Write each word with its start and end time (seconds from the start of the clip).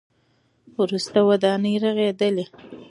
وروسته 0.77 1.17
ودانۍ 1.29 1.75
رغېدلې. 1.83 2.45